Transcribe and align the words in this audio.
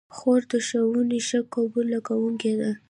خور 0.15 0.41
د 0.51 0.53
ښوونو 0.67 1.17
ښه 1.27 1.39
قبوله 1.53 1.99
کوونکې 2.07 2.53
ده. 2.59 2.71